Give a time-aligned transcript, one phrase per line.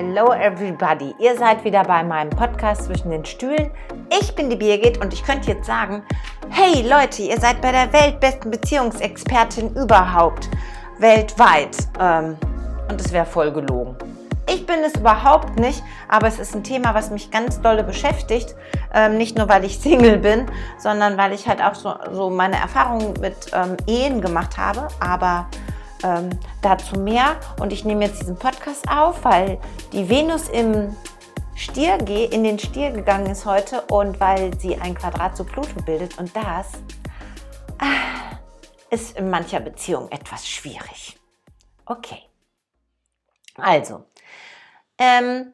[0.00, 3.68] Hello everybody, ihr seid wieder bei meinem Podcast zwischen den Stühlen.
[4.16, 6.04] Ich bin die Birgit und ich könnte jetzt sagen,
[6.50, 10.50] hey Leute, ihr seid bei der weltbesten Beziehungsexpertin überhaupt,
[11.00, 11.76] weltweit.
[11.98, 12.36] Ähm,
[12.88, 13.96] und es wäre voll gelogen.
[14.48, 18.54] Ich bin es überhaupt nicht, aber es ist ein Thema, was mich ganz dolle beschäftigt.
[18.94, 20.46] Ähm, nicht nur, weil ich Single bin,
[20.78, 24.86] sondern weil ich halt auch so, so meine Erfahrungen mit ähm, Ehen gemacht habe.
[25.00, 25.48] Aber
[26.02, 26.30] ähm,
[26.62, 27.38] dazu mehr.
[27.60, 29.58] Und ich nehme jetzt diesen Podcast auf, weil
[29.92, 30.96] die Venus im
[31.54, 36.16] Stier in den Stier gegangen ist heute und weil sie ein Quadrat zu Pluto bildet.
[36.18, 36.72] Und das
[37.78, 38.38] ah,
[38.90, 41.18] ist in mancher Beziehung etwas schwierig.
[41.84, 42.22] Okay.
[43.56, 44.04] Also,
[44.98, 45.52] ähm,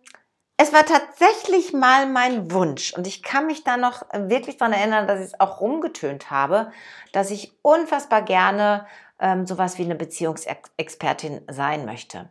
[0.65, 5.07] es war tatsächlich mal mein Wunsch und ich kann mich da noch wirklich daran erinnern,
[5.07, 6.73] dass ich es auch rumgetönt habe,
[7.13, 8.87] dass ich unfassbar gerne
[9.21, 12.31] ähm, sowas wie eine Beziehungsexpertin sein möchte.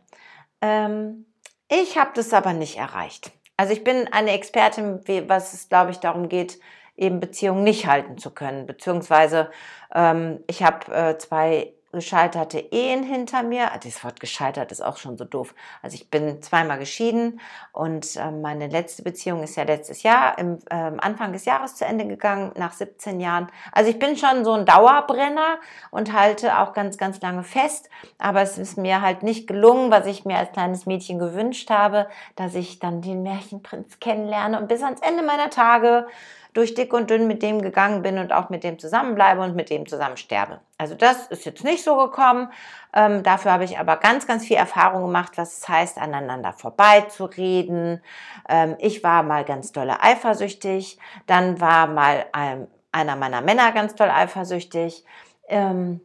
[0.60, 1.26] Ähm,
[1.68, 3.30] ich habe das aber nicht erreicht.
[3.56, 6.58] Also ich bin eine Expertin, was es, glaube ich, darum geht,
[6.96, 8.66] eben Beziehungen nicht halten zu können.
[8.66, 9.48] Beziehungsweise
[9.94, 13.70] ähm, ich habe äh, zwei gescheiterte Ehen hinter mir.
[13.82, 15.54] Das Wort gescheitert ist auch schon so doof.
[15.82, 17.40] Also ich bin zweimal geschieden
[17.72, 21.84] und äh, meine letzte Beziehung ist ja letztes Jahr, im äh, Anfang des Jahres zu
[21.84, 23.48] Ende gegangen, nach 17 Jahren.
[23.72, 25.58] Also ich bin schon so ein Dauerbrenner
[25.90, 27.88] und halte auch ganz, ganz lange fest.
[28.18, 32.08] Aber es ist mir halt nicht gelungen, was ich mir als kleines Mädchen gewünscht habe,
[32.36, 36.06] dass ich dann den Märchenprinz kennenlerne und bis ans Ende meiner Tage
[36.54, 39.70] durch dick und dünn mit dem gegangen bin und auch mit dem zusammenbleibe und mit
[39.70, 40.60] dem zusammen sterbe.
[40.78, 42.50] Also das ist jetzt nicht so gekommen.
[42.94, 48.00] Ähm, dafür habe ich aber ganz, ganz viel Erfahrung gemacht, was es heißt, aneinander vorbeizureden.
[48.48, 50.98] Ähm, ich war mal ganz dolle eifersüchtig.
[51.26, 55.04] Dann war mal ein, einer meiner Männer ganz doll eifersüchtig.
[55.48, 56.00] Ähm,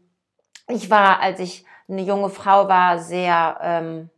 [0.67, 4.09] ich war, als ich eine junge Frau war, sehr, ähm,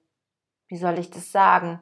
[0.68, 1.82] wie soll ich das sagen?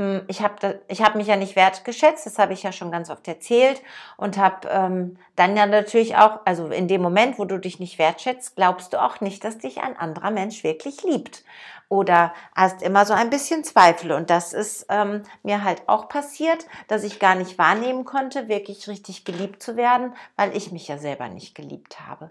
[0.00, 3.28] Hm, ich habe hab mich ja nicht wertgeschätzt, das habe ich ja schon ganz oft
[3.28, 3.80] erzählt
[4.16, 7.98] und habe ähm, dann ja natürlich auch, also in dem Moment, wo du dich nicht
[7.98, 11.44] wertschätzt, glaubst du auch nicht, dass dich ein anderer Mensch wirklich liebt
[11.88, 16.66] oder hast immer so ein bisschen Zweifel und das ist ähm, mir halt auch passiert,
[16.88, 20.98] dass ich gar nicht wahrnehmen konnte, wirklich richtig geliebt zu werden, weil ich mich ja
[20.98, 22.30] selber nicht geliebt habe.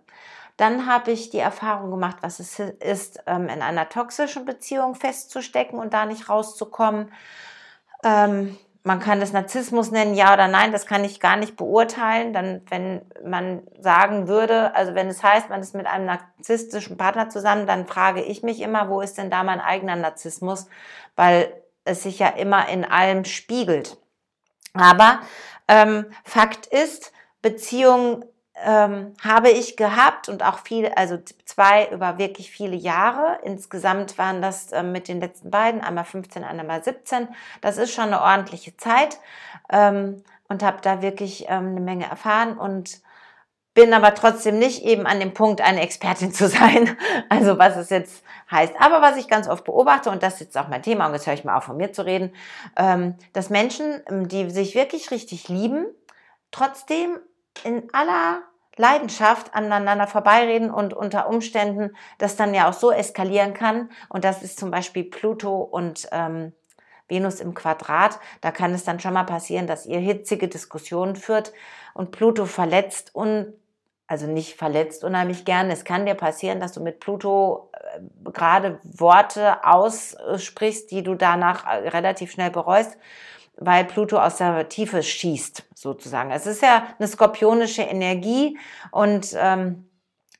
[0.58, 5.80] Dann habe ich die Erfahrung gemacht, was es ist, ähm, in einer toxischen Beziehung festzustecken
[5.80, 7.12] und da nicht rauszukommen.
[8.04, 12.34] Ähm, man kann das Narzissmus nennen, ja oder nein, das kann ich gar nicht beurteilen.
[12.34, 17.30] Dann, wenn man sagen würde, also wenn es heißt, man ist mit einem narzisstischen Partner
[17.30, 20.68] zusammen, dann frage ich mich immer, wo ist denn da mein eigener Narzissmus?
[21.16, 21.54] Weil
[21.86, 23.98] es sich ja immer in allem spiegelt.
[24.74, 25.20] Aber
[25.70, 28.26] ähm, Fakt ist, Beziehungen
[28.62, 33.40] ähm, habe ich gehabt und auch viele, also zwei über wirklich viele Jahre.
[33.44, 37.28] Insgesamt waren das ähm, mit den letzten beiden, einmal 15, einmal 17.
[37.62, 39.18] Das ist schon eine ordentliche Zeit
[39.72, 43.02] ähm, und habe da wirklich ähm, eine Menge erfahren und
[43.74, 46.96] bin aber trotzdem nicht eben an dem Punkt, eine Expertin zu sein.
[47.30, 48.76] Also was es jetzt heißt.
[48.80, 51.26] Aber was ich ganz oft beobachte, und das ist jetzt auch mein Thema, und jetzt
[51.26, 52.36] höre ich mal auf, von mir zu reden,
[52.78, 55.88] ähm, dass Menschen, ähm, die sich wirklich richtig lieben,
[56.52, 57.18] trotzdem
[57.64, 58.44] in aller
[58.76, 63.90] Leidenschaft aneinander vorbeireden und unter Umständen das dann ja auch so eskalieren kann.
[64.10, 66.54] Und das ist zum Beispiel Pluto und ähm,
[67.08, 68.20] Venus im Quadrat.
[68.42, 71.54] Da kann es dann schon mal passieren, dass ihr hitzige Diskussionen führt
[71.94, 73.54] und Pluto verletzt und
[74.08, 75.70] also nicht verletzt unheimlich gern.
[75.70, 81.66] Es kann dir passieren, dass du mit Pluto äh, gerade Worte aussprichst, die du danach
[81.66, 82.98] äh, relativ schnell bereust
[83.58, 86.32] weil Pluto aus der Tiefe schießt, sozusagen.
[86.32, 88.58] Es ist ja eine skorpionische Energie
[88.92, 89.88] und ähm,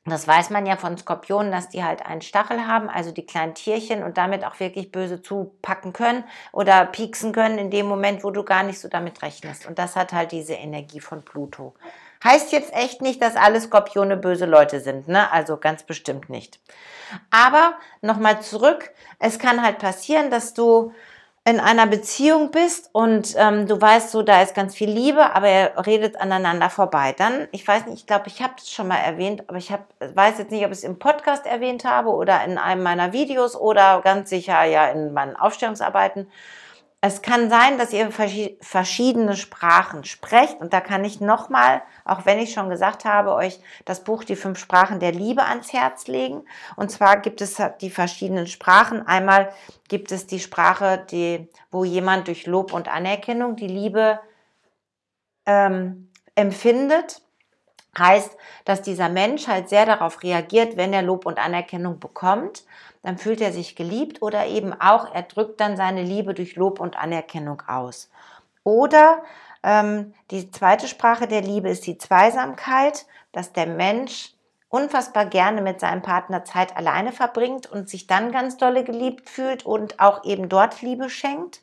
[0.06, 3.54] das weiß man ja von Skorpionen, dass die halt einen Stachel haben, also die kleinen
[3.54, 8.30] Tierchen und damit auch wirklich böse zupacken können oder pieksen können in dem Moment, wo
[8.30, 9.64] du gar nicht so damit rechnest.
[9.66, 11.74] Und das hat halt diese Energie von Pluto.
[12.22, 15.32] Heißt jetzt echt nicht, dass alle Skorpione böse Leute sind, ne?
[15.32, 16.60] Also ganz bestimmt nicht.
[17.30, 20.92] Aber nochmal zurück, es kann halt passieren, dass du
[21.46, 25.48] in einer Beziehung bist und ähm, du weißt so, da ist ganz viel Liebe, aber
[25.50, 27.14] ihr redet aneinander vorbei.
[27.16, 29.86] Dann, ich weiß nicht, ich glaube, ich habe das schon mal erwähnt, aber ich hab,
[30.00, 33.56] weiß jetzt nicht, ob ich es im Podcast erwähnt habe oder in einem meiner Videos
[33.56, 36.28] oder ganz sicher ja in meinen Aufstellungsarbeiten.
[37.06, 42.38] Es kann sein, dass ihr verschiedene Sprachen sprecht und da kann ich nochmal, auch wenn
[42.38, 46.46] ich schon gesagt habe, euch das Buch Die fünf Sprachen der Liebe ans Herz legen.
[46.76, 49.06] Und zwar gibt es die verschiedenen Sprachen.
[49.06, 49.52] Einmal
[49.88, 54.18] gibt es die Sprache, die, wo jemand durch Lob und Anerkennung die Liebe
[55.44, 57.20] ähm, empfindet.
[57.98, 62.64] Heißt, dass dieser Mensch halt sehr darauf reagiert, wenn er Lob und Anerkennung bekommt,
[63.02, 66.80] dann fühlt er sich geliebt oder eben auch, er drückt dann seine Liebe durch Lob
[66.80, 68.10] und Anerkennung aus.
[68.64, 69.22] Oder
[69.62, 74.33] ähm, die zweite Sprache der Liebe ist die Zweisamkeit, dass der Mensch
[74.74, 79.64] unfassbar gerne mit seinem Partner Zeit alleine verbringt und sich dann ganz dolle geliebt fühlt
[79.64, 81.62] und auch eben dort Liebe schenkt.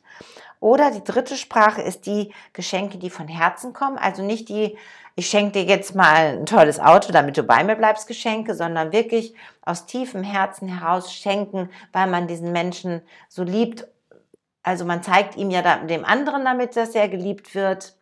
[0.60, 4.78] Oder die dritte Sprache ist die Geschenke, die von Herzen kommen, also nicht die
[5.14, 8.92] ich schenke dir jetzt mal ein tolles Auto, damit du bei mir bleibst, Geschenke, sondern
[8.92, 13.86] wirklich aus tiefem Herzen heraus schenken, weil man diesen Menschen so liebt.
[14.62, 17.94] Also man zeigt ihm ja dem anderen damit, dass er geliebt wird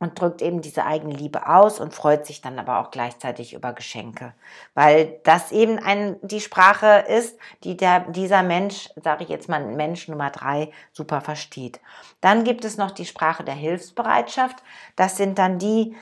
[0.00, 3.74] und drückt eben diese eigene Liebe aus und freut sich dann aber auch gleichzeitig über
[3.74, 4.32] Geschenke,
[4.74, 9.64] weil das eben ein, die Sprache ist, die der, dieser Mensch, sage ich jetzt mal
[9.64, 11.80] Mensch Nummer drei, super versteht.
[12.22, 14.56] Dann gibt es noch die Sprache der Hilfsbereitschaft.
[14.96, 15.94] Das sind dann die,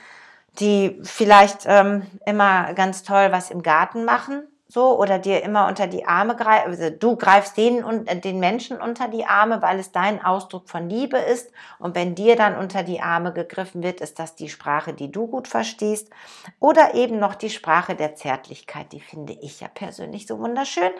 [0.59, 5.87] die vielleicht ähm, immer ganz toll was im Garten machen, so, oder dir immer unter
[5.87, 9.91] die Arme greifen, also du greifst und äh, den Menschen unter die Arme, weil es
[9.91, 11.51] dein Ausdruck von Liebe ist.
[11.79, 15.25] Und wenn dir dann unter die Arme gegriffen wird, ist das die Sprache, die du
[15.25, 16.11] gut verstehst.
[16.59, 20.91] Oder eben noch die Sprache der Zärtlichkeit, die finde ich ja persönlich so wunderschön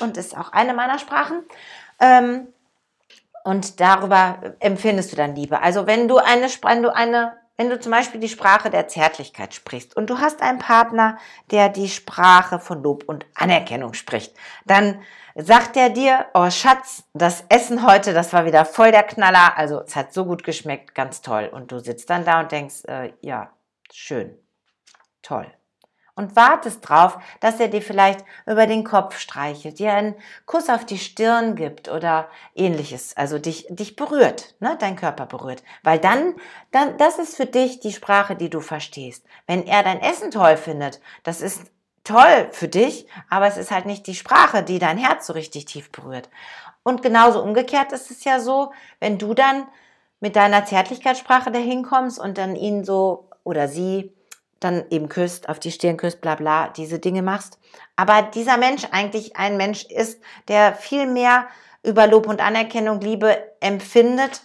[0.00, 1.42] und ist auch eine meiner Sprachen.
[2.00, 2.48] Ähm,
[3.44, 5.60] und darüber empfindest du dann Liebe.
[5.60, 9.52] Also wenn du eine, wenn du eine wenn du zum Beispiel die Sprache der Zärtlichkeit
[9.52, 11.18] sprichst und du hast einen Partner,
[11.50, 14.34] der die Sprache von Lob und Anerkennung spricht,
[14.64, 15.02] dann
[15.34, 19.82] sagt er dir, oh Schatz, das Essen heute, das war wieder voll der Knaller, also
[19.82, 21.50] es hat so gut geschmeckt, ganz toll.
[21.52, 23.50] Und du sitzt dann da und denkst, äh, ja,
[23.92, 24.38] schön,
[25.20, 25.46] toll
[26.20, 30.14] und wartest drauf, dass er dir vielleicht über den Kopf streichelt, dir einen
[30.44, 35.62] Kuss auf die Stirn gibt oder ähnliches, also dich, dich berührt, ne, dein Körper berührt.
[35.82, 36.34] Weil dann,
[36.72, 39.24] dann, das ist für dich die Sprache, die du verstehst.
[39.46, 41.72] Wenn er dein Essen toll findet, das ist
[42.04, 45.64] toll für dich, aber es ist halt nicht die Sprache, die dein Herz so richtig
[45.64, 46.28] tief berührt.
[46.82, 49.66] Und genauso umgekehrt ist es ja so, wenn du dann
[50.20, 54.12] mit deiner Zärtlichkeitssprache dahin kommst und dann ihn so oder sie
[54.60, 57.58] dann eben küsst, auf die Stirn küsst, bla bla, diese Dinge machst.
[57.96, 61.48] Aber dieser Mensch eigentlich ein Mensch ist, der viel mehr
[61.82, 64.42] über Lob und Anerkennung, Liebe empfindet,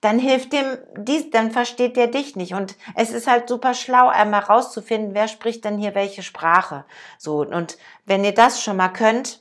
[0.00, 2.54] dann hilft dem dies, dann versteht der dich nicht.
[2.54, 6.84] Und es ist halt super schlau, einmal rauszufinden, wer spricht denn hier welche Sprache.
[7.18, 9.40] So, und wenn ihr das schon mal könnt,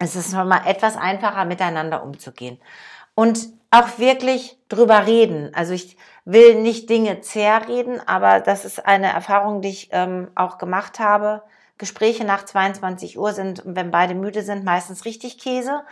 [0.00, 2.60] ist es schon mal etwas einfacher, miteinander umzugehen.
[3.14, 5.50] Und auch wirklich drüber reden.
[5.54, 10.58] Also ich will nicht Dinge zerreden, aber das ist eine Erfahrung, die ich ähm, auch
[10.58, 11.42] gemacht habe.
[11.78, 15.82] Gespräche nach 22 Uhr sind, wenn beide müde sind, meistens richtig Käse.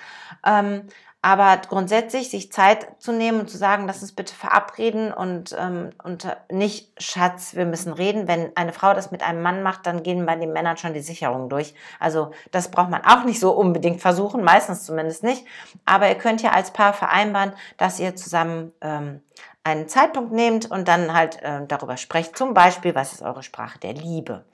[0.44, 0.82] Ähm,
[1.26, 5.90] aber grundsätzlich sich Zeit zu nehmen und zu sagen, lass uns bitte verabreden und, ähm,
[6.04, 8.28] und nicht, Schatz, wir müssen reden.
[8.28, 11.00] Wenn eine Frau das mit einem Mann macht, dann gehen bei den Männern schon die
[11.00, 11.74] Sicherungen durch.
[11.98, 15.44] Also das braucht man auch nicht so unbedingt versuchen, meistens zumindest nicht.
[15.84, 19.20] Aber ihr könnt ja als Paar vereinbaren, dass ihr zusammen ähm,
[19.64, 22.38] einen Zeitpunkt nehmt und dann halt äh, darüber sprecht.
[22.38, 24.44] Zum Beispiel, was ist eure Sprache der Liebe?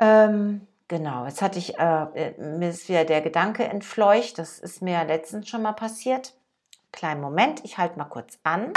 [0.00, 4.82] Ähm, Genau, jetzt hatte ich, äh, äh, mir ist wieder der Gedanke entfleucht, das ist
[4.82, 6.34] mir letztens schon mal passiert.
[6.92, 8.72] Kleinen Moment, ich halte mal kurz an.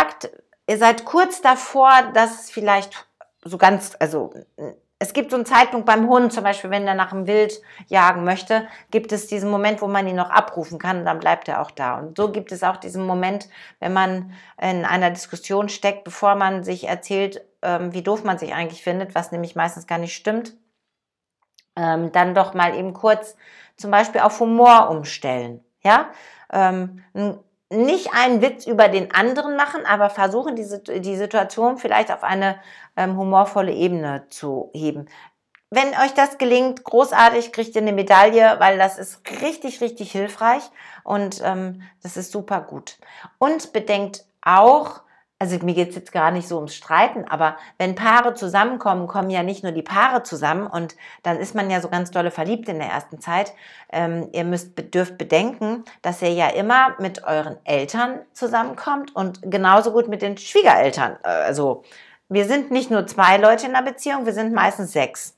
[0.67, 3.07] Ihr seid kurz davor, dass vielleicht
[3.43, 4.33] so ganz, also
[4.99, 8.23] es gibt so einen Zeitpunkt beim Hund, zum Beispiel, wenn er nach dem Wild jagen
[8.23, 11.71] möchte, gibt es diesen Moment, wo man ihn noch abrufen kann dann bleibt er auch
[11.71, 11.99] da.
[11.99, 13.49] Und so gibt es auch diesen Moment,
[13.79, 18.53] wenn man in einer Diskussion steckt, bevor man sich erzählt, ähm, wie doof man sich
[18.53, 20.55] eigentlich findet, was nämlich meistens gar nicht stimmt
[21.77, 23.35] ähm, dann doch mal eben kurz
[23.77, 25.63] zum Beispiel auf Humor umstellen.
[25.83, 26.09] Ja,
[26.51, 27.03] ähm,
[27.69, 32.59] nicht einen Witz über den anderen machen, aber versuchen, diese, die Situation vielleicht auf eine
[32.95, 35.07] ähm, humorvolle Ebene zu heben.
[35.69, 40.63] Wenn euch das gelingt, großartig, kriegt ihr eine Medaille, weil das ist richtig, richtig hilfreich
[41.03, 42.97] und ähm, das ist super gut.
[43.37, 45.01] Und bedenkt auch,
[45.39, 49.43] also mir geht's jetzt gar nicht so ums Streiten, aber wenn Paare zusammenkommen, kommen ja
[49.43, 52.79] nicht nur die Paare zusammen und dann ist man ja so ganz dolle verliebt in
[52.79, 53.53] der ersten Zeit.
[53.91, 59.91] Ähm, ihr müsst dürft bedenken, dass ihr ja immer mit euren Eltern zusammenkommt und genauso
[59.91, 61.17] gut mit den Schwiegereltern.
[61.23, 61.83] Äh, also
[62.29, 65.36] wir sind nicht nur zwei Leute in der Beziehung, wir sind meistens sechs.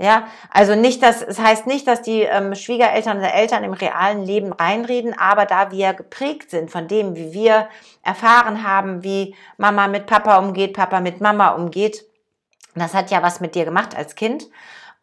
[0.00, 4.24] Ja, also nicht, dass es heißt nicht, dass die ähm, Schwiegereltern oder Eltern im realen
[4.24, 7.68] Leben reinreden, aber da wir geprägt sind von dem, wie wir
[8.04, 12.04] erfahren haben, wie Mama mit Papa umgeht, Papa mit Mama umgeht,
[12.76, 14.46] das hat ja was mit dir gemacht als Kind.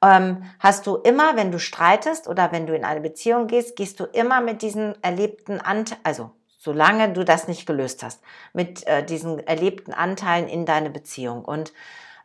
[0.01, 3.99] Ähm, hast du immer, wenn du streitest oder wenn du in eine Beziehung gehst, gehst
[3.99, 8.23] du immer mit diesen erlebten Anteilen, also solange du das nicht gelöst hast,
[8.53, 11.43] mit äh, diesen erlebten Anteilen in deine Beziehung.
[11.43, 11.73] Und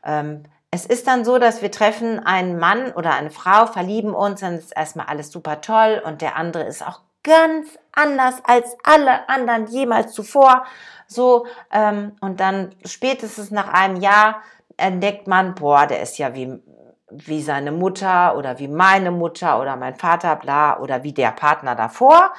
[0.04, 4.40] ähm, es ist dann so, dass wir treffen einen Mann oder eine Frau, verlieben uns,
[4.40, 9.28] dann ist erstmal alles super toll und der andere ist auch ganz anders als alle
[9.28, 10.64] anderen jemals zuvor.
[11.06, 14.42] So, ähm, und dann spätestens nach einem Jahr
[14.76, 16.62] entdeckt man, boah, der ist ja wie,
[17.10, 21.74] wie seine Mutter oder wie meine Mutter oder mein Vater, bla, oder wie der Partner
[21.74, 22.32] davor.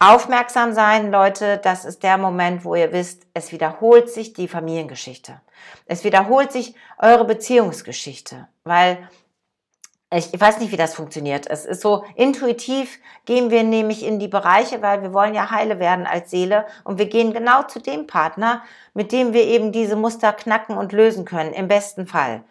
[0.00, 5.40] Aufmerksam sein, Leute, das ist der Moment, wo ihr wisst, es wiederholt sich die Familiengeschichte.
[5.86, 9.08] Es wiederholt sich eure Beziehungsgeschichte, weil
[10.10, 11.46] ich weiß nicht, wie das funktioniert.
[11.50, 15.80] Es ist so intuitiv gehen wir nämlich in die Bereiche, weil wir wollen ja heile
[15.80, 18.62] werden als Seele und wir gehen genau zu dem Partner,
[18.94, 22.44] mit dem wir eben diese Muster knacken und lösen können, im besten Fall.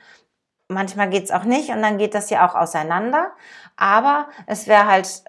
[0.67, 3.31] Manchmal geht's auch nicht und dann geht das ja auch auseinander.
[3.77, 5.23] Aber es wäre halt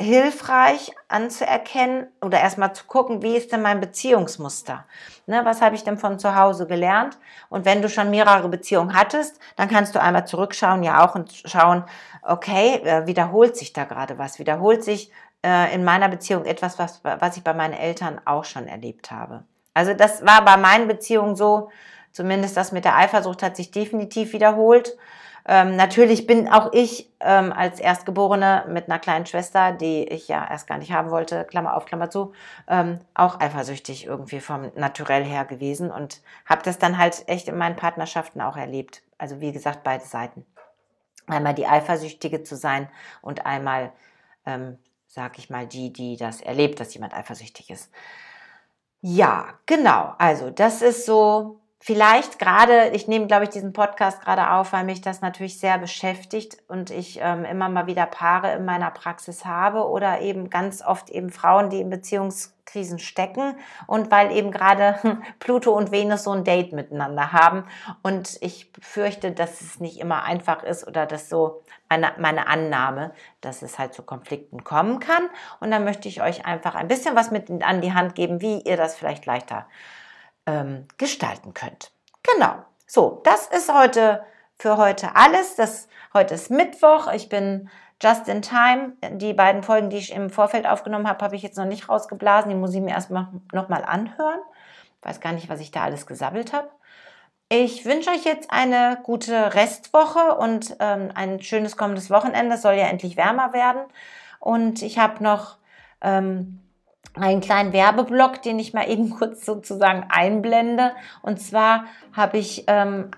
[0.00, 4.84] hilfreich anzuerkennen oder erstmal zu gucken, wie ist denn mein Beziehungsmuster?
[5.26, 7.18] Ne, was habe ich denn von zu Hause gelernt?
[7.48, 11.32] Und wenn du schon mehrere Beziehungen hattest, dann kannst du einmal zurückschauen, ja auch und
[11.32, 11.84] schauen,
[12.22, 14.38] okay, äh, wiederholt sich da gerade was?
[14.38, 15.10] Wiederholt sich
[15.44, 19.44] äh, in meiner Beziehung etwas, was, was ich bei meinen Eltern auch schon erlebt habe?
[19.74, 21.70] Also das war bei meinen Beziehungen so,
[22.12, 24.96] zumindest das mit der Eifersucht hat sich definitiv wiederholt.
[25.50, 30.46] Ähm, natürlich bin auch ich ähm, als Erstgeborene mit einer kleinen Schwester, die ich ja
[30.46, 32.34] erst gar nicht haben wollte, Klammer auf, Klammer zu,
[32.68, 37.56] ähm, auch eifersüchtig irgendwie vom Naturell her gewesen und habe das dann halt echt in
[37.56, 39.02] meinen Partnerschaften auch erlebt.
[39.16, 40.44] Also wie gesagt, beide Seiten.
[41.26, 42.88] Einmal die Eifersüchtige zu sein
[43.22, 43.92] und einmal,
[44.44, 47.90] ähm, sag ich mal, die, die das erlebt, dass jemand eifersüchtig ist.
[49.00, 50.14] Ja, genau.
[50.18, 54.84] Also das ist so vielleicht gerade, ich nehme, glaube ich, diesen Podcast gerade auf, weil
[54.84, 59.44] mich das natürlich sehr beschäftigt und ich ähm, immer mal wieder Paare in meiner Praxis
[59.44, 63.54] habe oder eben ganz oft eben Frauen, die in Beziehungskrisen stecken
[63.86, 64.98] und weil eben gerade
[65.38, 67.64] Pluto und Venus so ein Date miteinander haben.
[68.02, 73.12] Und ich fürchte, dass es nicht immer einfach ist oder dass so meine, meine Annahme,
[73.40, 75.28] dass es halt zu Konflikten kommen kann.
[75.60, 78.62] Und dann möchte ich euch einfach ein bisschen was mit an die Hand geben, wie
[78.62, 79.66] ihr das vielleicht leichter
[80.48, 81.92] ähm, gestalten könnt.
[82.22, 82.54] Genau.
[82.86, 84.24] So, das ist heute
[84.58, 85.56] für heute alles.
[85.56, 87.12] Das, heute ist Mittwoch.
[87.12, 87.68] Ich bin
[88.02, 88.94] just in time.
[89.12, 92.50] Die beiden Folgen, die ich im Vorfeld aufgenommen habe, habe ich jetzt noch nicht rausgeblasen.
[92.50, 94.40] Die muss ich mir erstmal nochmal anhören.
[95.00, 96.70] Ich weiß gar nicht, was ich da alles gesabbelt habe.
[97.50, 102.56] Ich wünsche euch jetzt eine gute Restwoche und ähm, ein schönes kommendes Wochenende.
[102.56, 103.82] Es soll ja endlich wärmer werden.
[104.40, 105.58] Und ich habe noch
[106.00, 106.60] ähm,
[107.22, 110.92] einen kleinen Werbeblock, den ich mal eben kurz sozusagen einblende.
[111.22, 113.10] Und zwar habe ich ähm,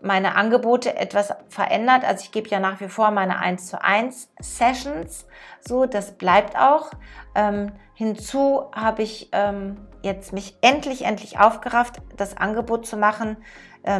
[0.00, 2.04] meine Angebote etwas verändert.
[2.04, 5.26] Also ich gebe ja nach wie vor meine 1 zu 1 Sessions.
[5.60, 6.90] So, das bleibt auch.
[7.34, 13.36] Ähm, hinzu habe ich ähm, jetzt mich endlich, endlich aufgerafft, das Angebot zu machen,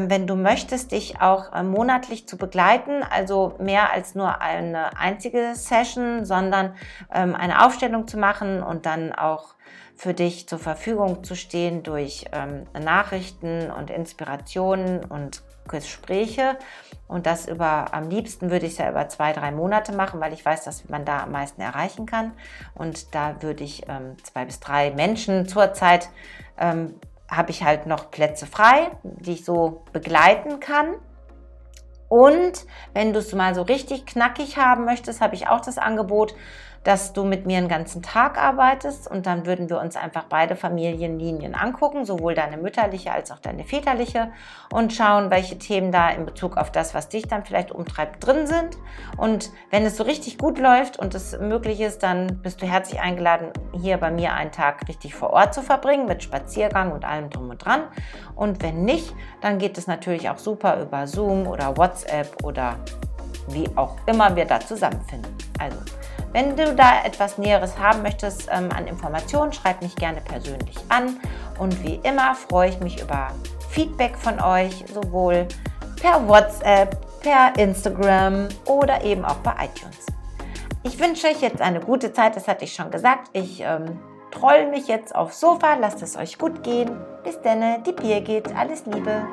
[0.08, 5.54] wenn du möchtest, dich auch äh, monatlich zu begleiten, also mehr als nur eine einzige
[5.54, 6.74] Session, sondern
[7.14, 9.54] ähm, eine Aufstellung zu machen und dann auch
[9.96, 16.56] für dich zur Verfügung zu stehen durch ähm, Nachrichten und Inspirationen und Gespräche.
[17.08, 20.32] Und das über, am liebsten würde ich es ja über zwei, drei Monate machen, weil
[20.32, 22.32] ich weiß, dass man da am meisten erreichen kann.
[22.74, 26.10] Und da würde ich ähm, zwei bis drei Menschen zurzeit
[26.58, 26.94] ähm,
[27.30, 30.94] habe ich halt noch Plätze frei, die ich so begleiten kann.
[32.08, 36.34] Und wenn du es mal so richtig knackig haben möchtest, habe ich auch das Angebot,
[36.86, 40.54] dass du mit mir einen ganzen Tag arbeitest und dann würden wir uns einfach beide
[40.54, 44.30] Familienlinien angucken, sowohl deine mütterliche als auch deine väterliche
[44.72, 48.46] und schauen, welche Themen da in Bezug auf das, was dich dann vielleicht umtreibt, drin
[48.46, 48.78] sind.
[49.16, 53.00] Und wenn es so richtig gut läuft und es möglich ist, dann bist du herzlich
[53.00, 57.30] eingeladen, hier bei mir einen Tag richtig vor Ort zu verbringen mit Spaziergang und allem
[57.30, 57.82] drum und dran.
[58.36, 62.76] Und wenn nicht, dann geht es natürlich auch super über Zoom oder WhatsApp oder
[63.48, 65.34] wie auch immer wir da zusammenfinden.
[65.58, 65.78] Also
[66.36, 71.18] wenn du da etwas Näheres haben möchtest ähm, an Informationen, schreib mich gerne persönlich an.
[71.58, 73.28] Und wie immer freue ich mich über
[73.70, 75.48] Feedback von euch, sowohl
[75.98, 80.04] per WhatsApp, per Instagram oder eben auch bei iTunes.
[80.82, 83.30] Ich wünsche euch jetzt eine gute Zeit, das hatte ich schon gesagt.
[83.32, 83.98] Ich ähm,
[84.30, 86.90] troll mich jetzt aufs Sofa, lasst es euch gut gehen.
[87.24, 89.26] Bis dann, die Bier geht, alles Liebe.